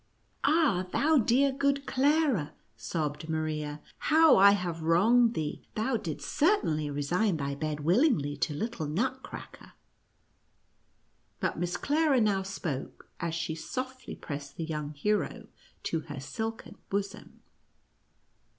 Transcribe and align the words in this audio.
"Ah, 0.43 0.87
thou 0.91 1.17
dear, 1.19 1.51
good 1.51 1.85
Clara," 1.85 2.53
sobbed 2.75 3.29
Maria," 3.29 3.81
how 4.09 4.35
I 4.35 4.49
have 4.53 4.81
wronged 4.81 5.35
thee! 5.35 5.61
Thou 5.75 5.95
didst 5.97 6.27
certainly 6.27 6.89
resign 6.89 7.37
thy 7.37 7.53
bed 7.53 7.81
willingly 7.81 8.35
to 8.37 8.55
little 8.55 8.87
Nut 8.87 9.21
cracker." 9.21 9.73
But 11.39 11.59
Miss 11.59 11.77
Clara 11.77 12.19
now 12.19 12.41
spoke, 12.41 13.11
as 13.19 13.35
she 13.35 13.53
softly 13.53 14.15
pressed 14.15 14.57
the 14.57 14.65
young 14.65 14.95
hero 14.95 15.45
to 15.83 15.99
her 15.99 16.19
silken 16.19 16.79
bosom. 16.89 17.41